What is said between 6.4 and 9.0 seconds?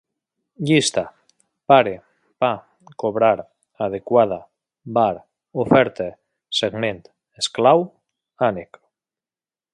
segment, esclau, ànec